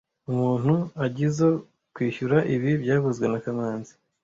Umuntu 0.31 0.73
agizoe 1.05 1.57
kwishyura 1.93 2.37
ibi 2.55 2.71
byavuzwe 2.81 3.25
na 3.27 3.39
kamanzi 3.43 3.93